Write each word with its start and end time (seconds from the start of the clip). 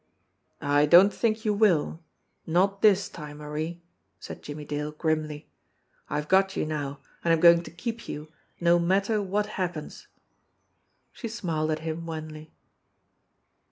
"I 0.65 0.87
don't 0.87 1.13
think 1.13 1.45
you 1.45 1.53
will 1.53 2.03
not 2.47 2.81
this 2.81 3.07
time, 3.07 3.37
Marie!" 3.37 3.83
said 4.19 4.41
Jimmie 4.41 4.65
Dale 4.65 4.91
grimly. 4.93 5.47
"I've 6.09 6.27
got 6.27 6.55
you 6.55 6.65
now, 6.65 7.01
and 7.23 7.31
I'm 7.31 7.39
going 7.39 7.61
to 7.61 7.69
keep 7.69 8.07
you 8.09 8.31
no 8.59 8.79
matter 8.79 9.21
what 9.21 9.45
happens." 9.61 10.07
She 11.11 11.27
smiled 11.27 11.69
at 11.69 11.79
him 11.85 12.07
wanly. 12.07 12.51